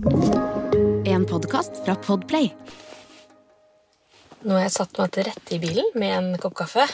[0.00, 2.46] En podkast fra Podplay.
[4.40, 6.86] Nå har jeg satt meg til rette i bilen med en kopp kaffe.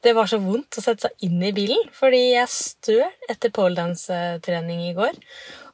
[0.00, 4.80] Det var så vondt å sette seg inn i bilen, fordi jeg støl etter poledance-trening
[4.86, 5.18] i går.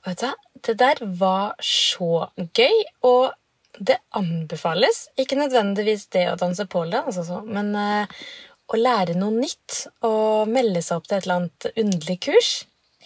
[0.00, 2.26] Og vet du, det der var så
[2.58, 3.30] gøy, og
[3.78, 5.04] det anbefales.
[5.14, 8.24] Ikke nødvendigvis det å danse poledance, altså, men uh,
[8.66, 12.50] å lære noe nytt og melde seg opp til et eller annet underlig kurs,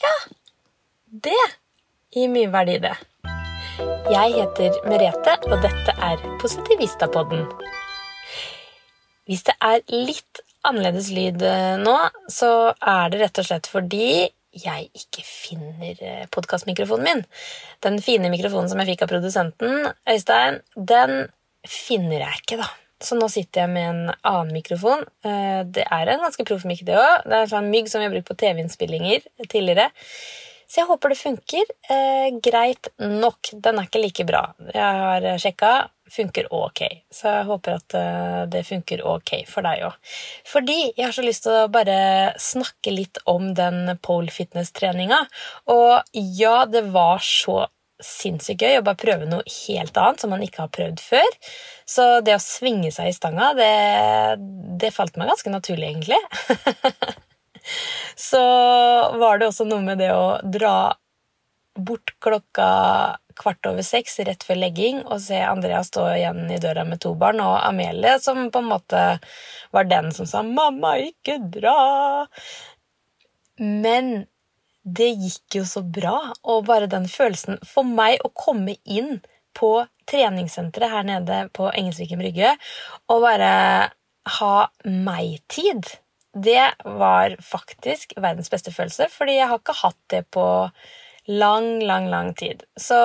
[0.00, 0.14] ja,
[1.28, 1.36] det
[2.14, 2.94] gir mye verdi, det.
[4.12, 7.46] Jeg heter Merete, og dette er Positivistapodden.
[9.24, 11.94] Hvis det er litt annerledes lyd eh, nå,
[12.32, 14.08] så er det rett og slett fordi
[14.54, 17.24] jeg ikke finner eh, podkastmikrofonen min.
[17.84, 21.26] Den fine mikrofonen som jeg fikk av produsenten, Øystein, den
[21.68, 22.70] finner jeg ikke, da.
[23.04, 25.02] Så nå sitter jeg med en annen mikrofon.
[25.26, 27.24] Eh, det er en ganske proff mikk, det òg.
[27.26, 29.90] Det er en sånn mygg som vi har brukt på TV-innspillinger tidligere.
[30.68, 31.74] Så jeg håper det funker.
[31.90, 33.52] Eh, greit nok.
[33.52, 34.46] Den er ikke like bra.
[34.72, 35.74] Jeg har sjekka.
[36.14, 36.82] Funker ok.
[37.14, 40.16] Så jeg håper at eh, det funker ok for deg òg.
[40.48, 45.24] Fordi jeg har så lyst til å bare snakke litt om den pole fitness-treninga.
[45.72, 47.64] Og ja, det var så
[48.04, 51.36] sinnssykt gøy å bare prøve noe helt annet som man ikke har prøvd før.
[51.88, 53.74] Så det å svinge seg i stanga, det,
[54.80, 56.20] det falt meg ganske naturlig, egentlig.
[58.16, 58.44] så
[59.20, 60.94] var det også noe med det å dra
[61.74, 62.68] bort klokka
[63.34, 67.14] kvart over seks rett før legging og se Andrea stå igjen i døra med to
[67.18, 69.02] barn, og Amelie som på en måte
[69.74, 72.28] var den som sa 'mamma, ikke dra'.
[73.58, 74.26] Men
[74.84, 79.22] det gikk jo så bra, og bare den følelsen For meg å komme inn
[79.54, 82.56] på treningssenteret her nede på Engelsviken brygge
[83.08, 83.90] og bare
[84.38, 84.54] ha
[84.84, 86.03] meg-tid
[86.34, 90.46] det var faktisk verdens beste følelse, fordi jeg har ikke hatt det på
[91.30, 92.64] lang, lang, lang tid.
[92.76, 92.98] Så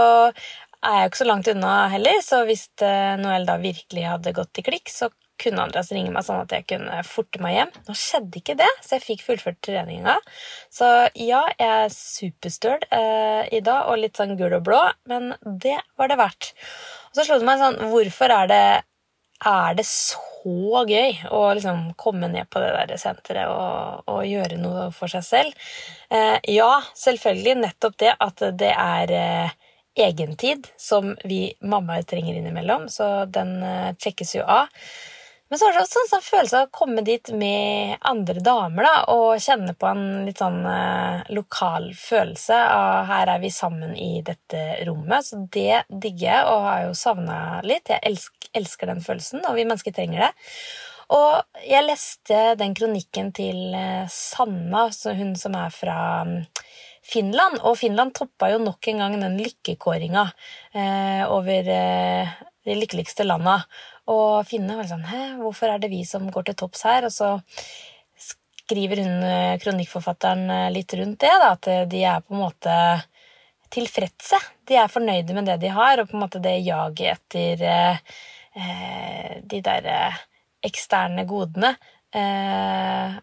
[0.79, 4.35] er jeg jo ikke så langt unna heller, så hvis eh, Noel da virkelig hadde
[4.35, 7.71] gått i klikk, så kunne Andreas ringe meg sånn at jeg kunne forte meg hjem.
[7.87, 10.17] Nå skjedde ikke det, så jeg fikk fullført treninga.
[10.73, 15.31] Så ja, jeg er superstøl eh, i dag, og litt sånn gul og blå, men
[15.45, 16.51] det var det verdt.
[17.09, 18.63] Og så slo det meg sånn Hvorfor er det,
[19.45, 24.59] er det så gøy å liksom komme ned på det der senteret og, og, gjøre
[24.59, 25.69] noe for seg selv.
[26.11, 29.55] Eh, ja, selvfølgelig nettopp det at det er eh,
[29.99, 34.71] egentid som vi mammaer trenger innimellom, så den eh, sjekkes jo av.
[35.49, 38.85] Men så var det også en sånn følelse av å komme dit med andre damer
[38.85, 43.95] da, og kjenne på en litt sånn eh, lokal følelse av her er vi sammen
[43.97, 45.25] i dette rommet.
[45.25, 47.89] Så det digger jeg og har jo savna litt.
[47.89, 50.31] Jeg elsker, elsker, den følelsen, og vi mennesker trenger det.
[51.17, 54.85] Og jeg leste den kronikken til eh, Sanna,
[55.17, 55.97] hun som er fra
[56.29, 56.35] mm,
[57.09, 60.27] Finland, og Finland toppa jo nok en gang den lykkekåringa
[60.77, 62.37] eh, over eh,
[62.69, 63.63] de lykkeligste landa.
[64.09, 67.07] Og Finne var sånn Hæ, hvorfor er det vi som går til topps her?
[67.07, 67.35] Og så
[68.69, 72.43] skriver hun eh, kronikkforfatteren eh, litt rundt det, da, at eh, de er på en
[72.43, 72.75] måte
[73.73, 74.39] tilfredse.
[74.65, 79.39] De er fornøyde med det de har, og på en måte det jaget etter eh,
[79.45, 79.89] de der
[80.65, 81.75] eksterne godene
[82.15, 83.17] eh,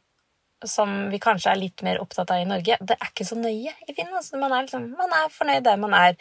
[0.65, 3.75] som vi kanskje er litt mer opptatt av i Norge, det er ikke så nøye
[3.87, 4.19] i Finland.
[4.23, 6.17] Altså, man, er liksom, man er fornøyd der man er.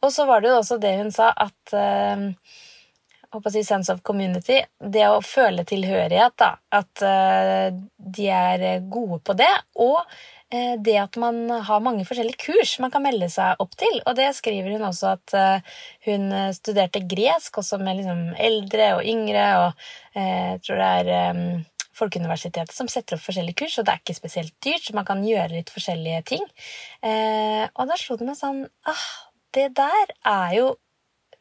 [0.00, 2.28] Og så var det jo også det hun sa, at eh,
[3.30, 8.84] håper å si sense of community, det å føle tilhørighet, da, at uh, de er
[8.90, 13.30] gode på det, og uh, det at man har mange forskjellige kurs man kan melde
[13.32, 14.00] seg opp til.
[14.02, 19.06] Og det skriver hun også at uh, hun studerte gresk, også med liksom eldre og
[19.14, 21.44] yngre, og jeg tror det er um,
[22.00, 25.20] Folkeuniversitetet som setter opp forskjellige kurs, og det er ikke spesielt dyrt, så man kan
[25.26, 26.46] gjøre litt forskjellige ting.
[27.04, 29.02] og da slo det meg sånn ah,
[29.52, 30.70] Det der er jo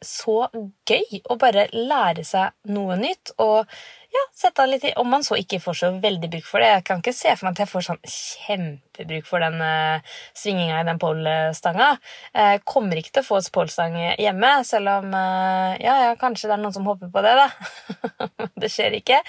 [0.06, 0.48] så
[0.90, 3.34] gøy å bare lære seg noe nytt.
[3.44, 3.68] Og
[4.10, 6.70] ja, sette av litt i Om man så ikke får så veldig bruk for det.
[6.72, 10.80] Jeg kan ikke se for meg at jeg får sånn kjempebruk for den uh, svinginga
[10.80, 11.92] i den polstanga.
[12.34, 16.58] Uh, kommer ikke til å få polstang hjemme, selv om uh, ja, ja, kanskje det
[16.58, 17.48] er noen som håper på det, da.
[18.64, 19.22] det skjer ikke.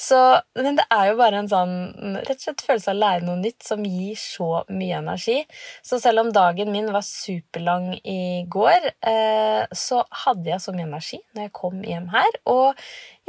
[0.00, 0.18] Så,
[0.56, 1.76] men det er jo bare en sånn
[2.22, 5.38] rett og slett følelse av å lære noe nytt som gir så mye energi.
[5.84, 10.88] Så selv om dagen min var superlang i går, uh, så hadde jeg så mye
[10.88, 12.40] energi når jeg kom hjem her.
[12.48, 12.80] Og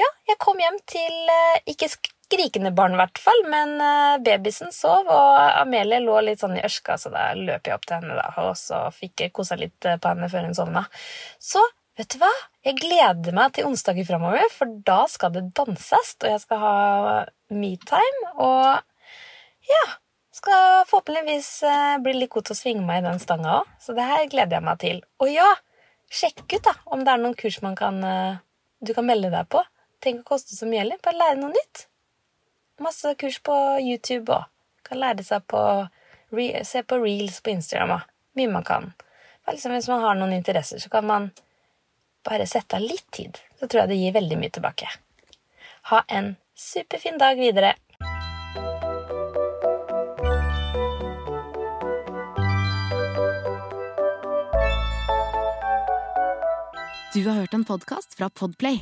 [0.04, 1.90] ja, jeg kom hjem til eh, ikke
[2.34, 6.64] skrikende barn, i hvert fall, men eh, babysen sov, og Amelie lå litt sånn i
[6.66, 9.86] ørska, så da løp jeg opp til henne da, og så fikk jeg kosa litt
[9.86, 10.86] eh, på henne før hun sovna.
[11.42, 11.62] Så
[12.00, 12.32] vet du hva?
[12.66, 16.78] Jeg gleder meg til onsdager framover, for da skal det danses, og jeg skal ha
[17.54, 19.84] metime, og ja
[20.34, 21.48] skal forhåpentligvis
[22.02, 24.58] bli litt god til å svinge meg i den stanga òg, så det her gleder
[24.58, 24.98] jeg meg til.
[25.22, 25.46] Og ja,
[26.10, 28.02] sjekk ut da, om det er noen kurs man kan,
[28.82, 29.62] du kan melde deg på.
[30.04, 31.00] Tenk å koste så mye heller.
[31.04, 31.86] Bare lære noe nytt.
[32.84, 34.50] Masse kurs på YouTube òg.
[34.84, 35.62] Kan lære seg på
[36.66, 38.06] Se på reels på Instagram òg.
[38.36, 38.90] Mye man kan.
[39.48, 41.30] Liksom, hvis man har noen interesser, så kan man
[42.26, 43.38] bare sette av litt tid.
[43.60, 44.90] Så tror jeg det gir veldig mye tilbake.
[45.92, 47.76] Ha en superfin dag videre.
[57.14, 58.82] Du har hørt en podkast fra Podplay.